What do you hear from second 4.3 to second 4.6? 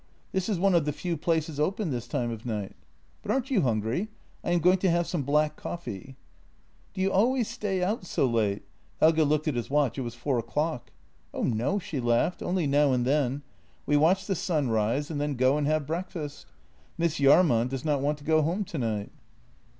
I am